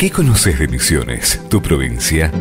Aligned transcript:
¿Qué 0.00 0.10
conoces 0.10 0.58
de 0.58 0.66
Misiones, 0.66 1.38
tu 1.50 1.60
provincia? 1.60 2.32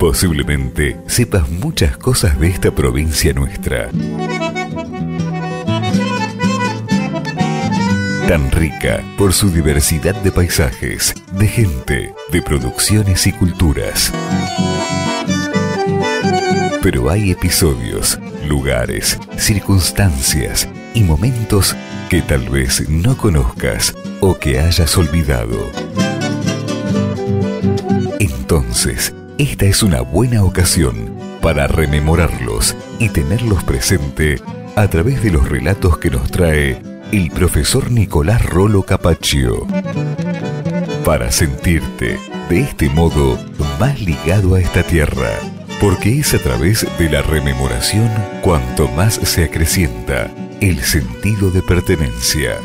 Posiblemente 0.00 0.96
sepas 1.06 1.50
muchas 1.50 1.98
cosas 1.98 2.40
de 2.40 2.48
esta 2.48 2.70
provincia 2.70 3.34
nuestra. 3.34 3.90
Tan 8.26 8.50
rica 8.52 9.04
por 9.18 9.34
su 9.34 9.50
diversidad 9.50 10.14
de 10.14 10.32
paisajes, 10.32 11.12
de 11.30 11.46
gente, 11.46 12.14
de 12.30 12.40
producciones 12.40 13.26
y 13.26 13.32
culturas. 13.32 14.14
Pero 16.80 17.10
hay 17.10 17.32
episodios, 17.32 18.18
lugares, 18.48 19.18
circunstancias 19.36 20.66
y 20.94 21.02
momentos 21.02 21.76
que 22.12 22.20
tal 22.20 22.46
vez 22.50 22.90
no 22.90 23.16
conozcas 23.16 23.94
o 24.20 24.38
que 24.38 24.60
hayas 24.60 24.98
olvidado. 24.98 25.70
Entonces, 28.20 29.14
esta 29.38 29.64
es 29.64 29.82
una 29.82 30.02
buena 30.02 30.44
ocasión 30.44 31.10
para 31.40 31.68
rememorarlos 31.68 32.76
y 32.98 33.08
tenerlos 33.08 33.64
presente 33.64 34.38
a 34.76 34.88
través 34.88 35.22
de 35.22 35.30
los 35.30 35.48
relatos 35.48 35.96
que 35.96 36.10
nos 36.10 36.30
trae 36.30 36.82
el 37.12 37.30
profesor 37.30 37.90
Nicolás 37.90 38.44
Rolo 38.44 38.82
Capaccio. 38.82 39.66
Para 41.06 41.32
sentirte 41.32 42.18
de 42.50 42.60
este 42.60 42.90
modo 42.90 43.38
más 43.80 43.98
ligado 44.02 44.56
a 44.56 44.60
esta 44.60 44.82
tierra 44.82 45.30
porque 45.80 46.20
es 46.20 46.34
a 46.34 46.38
través 46.38 46.86
de 46.98 47.08
la 47.08 47.22
rememoración 47.22 48.10
cuanto 48.42 48.86
más 48.88 49.14
se 49.14 49.44
acrecienta 49.44 50.30
el 50.62 50.78
sentido 50.78 51.50
de 51.50 51.60
pertenencia. 51.60 52.56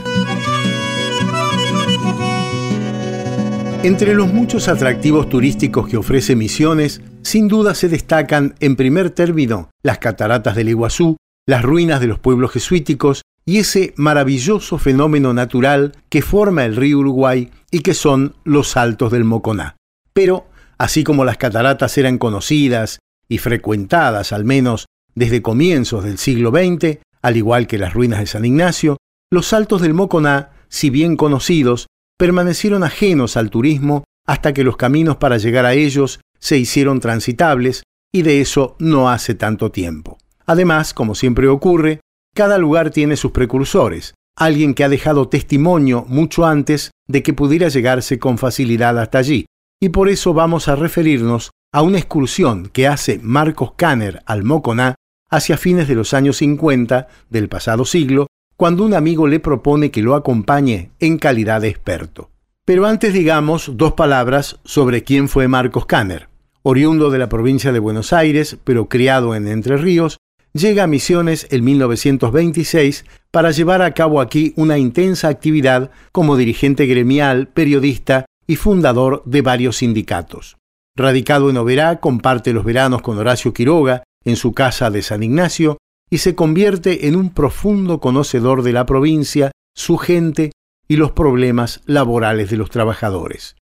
Entre 3.82 4.14
los 4.14 4.32
muchos 4.32 4.68
atractivos 4.68 5.30
turísticos 5.30 5.88
que 5.88 5.98
ofrece 5.98 6.36
Misiones, 6.36 7.02
sin 7.24 7.48
duda 7.48 7.74
se 7.74 7.90
destacan 7.90 8.54
en 8.60 8.76
primer 8.76 9.10
término 9.10 9.72
las 9.82 9.98
cataratas 9.98 10.56
del 10.56 10.70
Iguazú, 10.70 11.18
las 11.48 11.64
ruinas 11.64 12.00
de 12.00 12.06
los 12.06 12.20
pueblos 12.20 12.52
jesuíticos 12.52 13.24
y 13.46 13.58
ese 13.58 13.96
maravilloso 13.98 14.78
fenómeno 14.78 15.34
natural 15.34 15.94
que 16.10 16.22
forma 16.22 16.66
el 16.66 16.76
río 16.76 17.00
Uruguay 17.00 17.50
y 17.72 17.80
que 17.80 17.96
son 17.96 18.36
los 18.44 18.68
saltos 18.68 19.12
del 19.12 19.24
Moconá. 19.24 19.76
Pero, 20.14 20.46
así 20.78 21.04
como 21.04 21.26
las 21.26 21.38
cataratas 21.38 21.98
eran 21.98 22.20
conocidas 22.20 23.00
y 23.28 23.40
frecuentadas 23.40 24.34
al 24.34 24.46
menos 24.46 24.86
desde 25.16 25.42
comienzos 25.42 26.04
del 26.04 26.20
siglo 26.20 26.52
XX, 26.52 27.00
al 27.28 27.36
igual 27.36 27.68
que 27.68 27.78
las 27.78 27.94
ruinas 27.94 28.20
de 28.20 28.26
San 28.26 28.46
Ignacio, 28.46 28.96
los 29.30 29.48
saltos 29.48 29.82
del 29.82 29.94
Moconá, 29.94 30.52
si 30.70 30.90
bien 30.90 31.18
conocidos, 31.18 31.88
permanecieron 32.18 32.86
ajenos 32.86 33.36
al 33.36 33.50
turismo 33.50 34.06
hasta 34.26 34.54
que 34.54 34.64
los 34.64 34.78
caminos 34.78 35.18
para 35.18 35.38
llegar 35.38 35.66
a 35.66 35.74
ellos 35.74 36.22
se 36.40 36.58
hicieron 36.58 37.02
transitables, 37.02 37.84
y 38.14 38.22
de 38.22 38.40
eso 38.40 38.78
no 38.80 39.10
hace 39.10 39.36
tanto 39.36 39.72
tiempo. 39.72 40.18
Además, 40.46 40.94
como 40.94 41.16
siempre 41.16 41.50
ocurre, 41.50 42.00
cada 42.34 42.58
lugar 42.58 42.92
tiene 42.92 43.18
sus 43.18 43.32
precursores, 43.32 44.14
alguien 44.38 44.74
que 44.74 44.86
ha 44.86 44.90
dejado 44.90 45.28
testimonio 45.28 46.06
mucho 46.08 46.46
antes 46.46 46.92
de 47.10 47.24
que 47.24 47.34
pudiera 47.34 47.68
llegarse 47.68 48.20
con 48.20 48.38
facilidad 48.38 48.98
hasta 49.00 49.18
allí, 49.18 49.48
y 49.82 49.90
por 49.90 50.08
eso 50.08 50.34
vamos 50.34 50.70
a 50.70 50.78
referirnos 50.78 51.52
a 51.74 51.82
una 51.82 51.98
excursión 51.98 52.70
que 52.70 52.88
hace 52.88 53.20
Marcos 53.22 53.74
Kanner 53.76 54.24
al 54.26 54.46
Moconá 54.46 54.96
hacia 55.30 55.58
fines 55.58 55.88
de 55.88 55.96
los 55.96 56.14
años 56.14 56.38
50 56.38 57.08
del 57.30 57.50
pasado 57.50 57.86
siglo, 57.86 58.28
cuando 58.56 58.84
un 58.84 58.94
amigo 58.94 59.28
le 59.28 59.40
propone 59.40 59.92
que 59.92 60.02
lo 60.02 60.16
acompañe 60.16 60.92
en 61.00 61.18
calidad 61.18 61.62
de 61.62 61.70
experto. 61.70 62.32
Pero 62.66 62.86
antes 62.86 63.14
digamos 63.14 63.72
dos 63.76 63.94
palabras 63.94 64.60
sobre 64.66 65.04
quién 65.04 65.30
fue 65.30 65.48
Marcos 65.48 65.86
Kanner. 65.86 66.28
Oriundo 66.64 67.12
de 67.12 67.20
la 67.20 67.30
provincia 67.30 67.72
de 67.72 67.80
Buenos 67.80 68.12
Aires, 68.12 68.58
pero 68.64 68.90
criado 68.90 69.36
en 69.36 69.48
Entre 69.48 69.78
Ríos, 69.78 70.18
llega 70.54 70.84
a 70.84 70.88
Misiones 70.88 71.48
en 71.50 71.64
1926 71.64 73.06
para 73.32 73.52
llevar 73.52 73.82
a 73.82 73.94
cabo 73.94 74.20
aquí 74.20 74.54
una 74.58 74.78
intensa 74.78 75.30
actividad 75.30 75.92
como 76.12 76.36
dirigente 76.36 76.86
gremial, 76.88 77.48
periodista 77.48 78.26
y 78.48 78.56
fundador 78.56 79.24
de 79.26 79.42
varios 79.42 79.78
sindicatos. 79.78 80.58
Radicado 80.96 81.50
en 81.50 81.58
Oberá, 81.58 82.00
comparte 82.00 82.54
los 82.54 82.66
veranos 82.66 83.02
con 83.02 83.18
Horacio 83.18 83.54
Quiroga 83.54 84.04
en 84.26 84.36
su 84.36 84.54
casa 84.54 84.90
de 84.90 85.02
San 85.02 85.24
Ignacio 85.24 85.78
y 86.10 86.20
se 86.20 86.36
convierte 86.36 87.08
en 87.08 87.16
un 87.16 87.34
profundo 87.34 88.00
conocedor 88.00 88.64
de 88.64 88.74
la 88.74 88.86
provincia, 88.86 89.52
su 89.76 89.98
gente 89.98 90.52
y 90.88 90.96
los 90.96 91.12
problemas 91.12 91.82
laborales 91.86 92.50
de 92.50 92.58
los 92.58 92.70
trabajadores. 92.70 93.56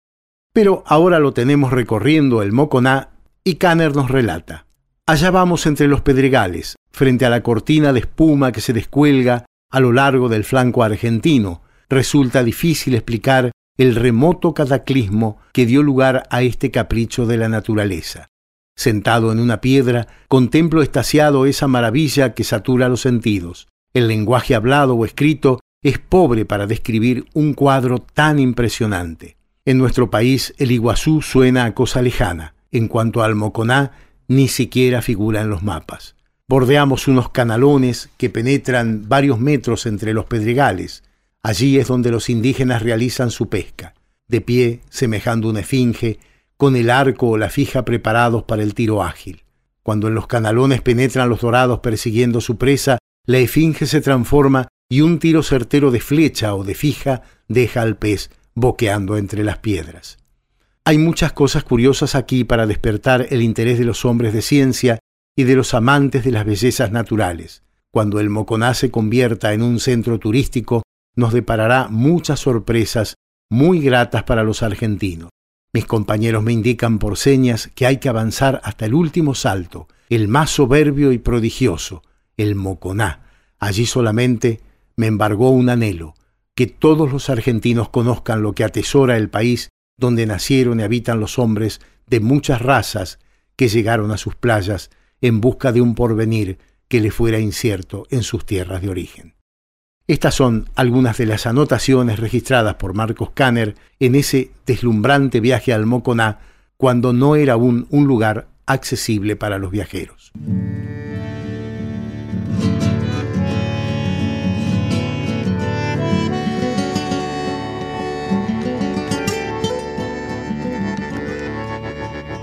Pero 0.54 0.84
ahora 0.86 1.20
lo 1.20 1.34
tenemos 1.34 1.72
recorriendo 1.72 2.42
el 2.42 2.52
Moconá 2.52 3.10
y 3.44 3.56
Canner 3.56 3.96
nos 3.96 4.10
relata. 4.10 4.66
Allá 5.08 5.30
vamos 5.30 5.66
entre 5.66 5.88
los 5.88 6.02
pedregales, 6.02 6.76
frente 6.92 7.26
a 7.26 7.30
la 7.30 7.44
cortina 7.44 7.94
de 7.94 8.00
espuma 8.00 8.52
que 8.52 8.62
se 8.62 8.74
descuelga 8.74 9.46
a 9.70 9.80
lo 9.80 9.92
largo 9.92 10.30
del 10.30 10.44
flanco 10.44 10.84
argentino. 10.84 11.62
Resulta 11.90 12.44
difícil 12.44 12.96
explicar 12.96 13.52
el 13.78 13.96
remoto 13.96 14.54
cataclismo 14.54 15.38
que 15.52 15.66
dio 15.66 15.84
lugar 15.84 16.24
a 16.30 16.42
este 16.42 16.72
capricho 16.72 17.26
de 17.26 17.38
la 17.38 17.50
naturaleza. 17.50 18.30
Sentado 18.75 19.31
en 19.31 19.40
una 19.40 19.62
piedra, 19.62 20.08
contemplo 20.28 20.81
estasiado 20.81 21.46
esa 21.46 21.68
maravilla 21.68 22.34
que 22.34 22.44
satura 22.44 22.90
los 22.90 23.02
sentidos. 23.02 23.68
El 23.94 24.08
lenguaje 24.08 24.53
hablado 24.53 24.96
o 24.96 25.06
escrito 25.06 25.62
es 25.81 26.00
pobre 26.00 26.46
para 26.46 26.68
describir 26.68 27.25
un 27.34 27.53
cuadro 27.53 28.00
tan 28.00 28.40
impresionante. 28.40 29.38
En 29.64 29.78
nuestro 29.78 30.09
país 30.09 30.53
el 30.58 30.72
Iguazú 30.72 31.22
suena 31.22 31.66
a 31.66 31.74
cosa 31.74 32.02
lejana. 32.02 32.53
En 32.72 32.90
cuanto 32.90 33.24
al 33.24 33.35
Moconá, 33.35 33.94
ni 34.28 34.47
siquiera 34.47 35.02
figura 35.02 35.41
en 35.41 35.50
los 35.50 35.64
mapas. 35.64 36.16
Bordeamos 36.47 37.08
unos 37.08 37.30
canalones 37.30 38.09
que 38.18 38.30
penetran 38.30 39.08
varios 39.08 39.40
metros 39.40 39.85
entre 39.85 40.14
los 40.14 40.25
pedregales. 40.25 41.03
Allí 41.41 41.78
es 41.78 41.88
donde 41.88 42.12
los 42.12 42.30
indígenas 42.30 42.81
realizan 42.81 43.31
su 43.31 43.50
pesca, 43.50 43.94
de 44.28 44.41
pie, 44.41 44.81
semejando 44.90 45.50
una 45.50 45.62
esfinge, 45.62 46.19
con 46.58 46.76
el 46.76 46.90
arco 46.90 47.30
o 47.30 47.38
la 47.38 47.50
fija 47.50 47.86
preparados 47.86 48.44
para 48.44 48.64
el 48.64 48.74
tiro 48.74 49.04
ágil. 49.04 49.44
Cuando 49.84 50.08
en 50.08 50.16
los 50.16 50.28
canalones 50.28 50.82
penetran 50.82 51.30
los 51.30 51.42
dorados 51.42 51.80
persiguiendo 51.80 52.42
su 52.42 52.58
presa, 52.58 52.98
la 53.26 53.38
esfinge 53.38 53.86
se 53.86 54.02
transforma 54.02 54.68
y 54.90 55.02
un 55.02 55.20
tiro 55.20 55.44
certero 55.44 55.92
de 55.92 56.00
flecha 56.00 56.56
o 56.56 56.64
de 56.64 56.76
fija 56.76 57.22
deja 57.48 57.82
al 57.82 57.98
pez 57.98 58.30
boqueando 58.54 59.18
entre 59.18 59.44
las 59.44 59.58
piedras. 59.58 60.18
Hay 60.86 60.98
muchas 60.98 61.34
cosas 61.34 61.64
curiosas 61.64 62.16
aquí 62.16 62.44
para 62.44 62.68
despertar 62.68 63.28
el 63.30 63.42
interés 63.42 63.80
de 63.80 63.86
los 63.86 64.06
hombres 64.06 64.34
de 64.34 64.42
ciencia 64.42 65.00
y 65.36 65.44
de 65.44 65.56
los 65.56 65.74
amantes 65.74 66.24
de 66.24 66.32
las 66.32 66.46
bellezas 66.46 66.92
naturales. 66.92 67.64
Cuando 67.92 68.20
el 68.20 68.30
Moconá 68.30 68.74
se 68.74 68.92
convierta 68.92 69.54
en 69.54 69.62
un 69.62 69.80
centro 69.80 70.20
turístico, 70.20 70.84
nos 71.16 71.34
deparará 71.34 71.88
muchas 71.90 72.40
sorpresas 72.40 73.16
muy 73.50 73.80
gratas 73.80 74.24
para 74.24 74.44
los 74.44 74.64
argentinos. 74.64 75.30
Mis 75.75 75.86
compañeros 75.86 76.41
me 76.41 76.53
indican 76.53 77.00
por 77.00 77.18
señas 77.18 77.69
que 77.75 77.86
hay 77.86 77.97
que 77.97 78.08
avanzar 78.08 78.62
hasta 78.63 78.86
el 78.86 78.94
último 78.94 79.36
salto, 79.36 79.90
el 80.09 80.30
más 80.30 80.52
soberbio 80.52 81.12
y 81.12 81.18
prodigioso, 81.18 82.02
el 82.38 82.56
Moconá. 82.56 83.25
Allí 83.59 83.85
solamente 83.85 84.62
me 84.96 85.08
embargó 85.08 85.50
un 85.50 85.68
anhelo, 85.68 86.14
que 86.56 86.68
todos 86.68 87.12
los 87.12 87.30
argentinos 87.30 87.90
conozcan 87.90 88.41
lo 88.41 88.53
que 88.53 88.64
atesora 88.64 89.18
el 89.18 89.30
país 89.30 89.68
donde 89.97 90.25
nacieron 90.25 90.80
y 90.80 90.84
habitan 90.84 91.19
los 91.19 91.38
hombres 91.40 91.81
de 92.08 92.22
muchas 92.22 92.62
razas 92.62 93.19
que 93.58 93.68
llegaron 93.68 94.12
a 94.12 94.18
sus 94.18 94.34
playas 94.34 94.91
en 95.19 95.41
busca 95.41 95.74
de 95.74 95.81
un 95.81 95.94
porvenir 95.94 96.58
que 96.88 97.02
le 97.02 97.12
fuera 97.12 97.40
incierto 97.40 98.08
en 98.12 98.24
sus 98.24 98.46
tierras 98.46 98.81
de 98.81 98.88
origen. 98.88 99.34
Estas 100.07 100.35
son 100.35 100.69
algunas 100.75 101.17
de 101.17 101.25
las 101.25 101.47
anotaciones 101.47 102.19
registradas 102.19 102.75
por 102.75 102.93
Marcos 102.93 103.31
Kanner 103.34 103.73
en 103.99 104.13
ese 104.13 104.52
deslumbrante 104.67 105.40
viaje 105.40 105.73
al 105.73 105.87
Moconá 105.87 106.37
cuando 106.78 107.11
no 107.11 107.35
era 107.35 107.53
aún 107.53 107.87
un 107.90 108.05
lugar 108.05 108.46
accesible 108.67 109.35
para 109.35 109.57
los 109.57 109.72
viajeros. 109.72 110.31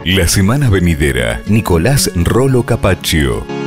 La 0.04 0.26
semana 0.26 0.68
venidera, 0.68 1.42
Nicolás 1.46 2.10
Rolo 2.16 2.64
Capaccio. 2.64 3.61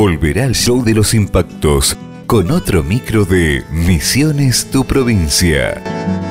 Volverá 0.00 0.46
al 0.46 0.54
show 0.54 0.82
de 0.82 0.94
los 0.94 1.12
impactos 1.12 1.94
con 2.26 2.50
otro 2.52 2.82
micro 2.82 3.26
de 3.26 3.62
Misiones 3.70 4.70
Tu 4.70 4.82
Provincia. 4.86 6.29